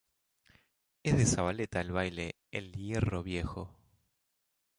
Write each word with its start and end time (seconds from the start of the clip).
Es 1.03 1.15
de 1.15 1.27
Zabaleta 1.27 1.79
el 1.79 1.91
baile 1.91 2.35
"El 2.49 2.71
hierro 2.71 3.21
viejo". 3.21 3.69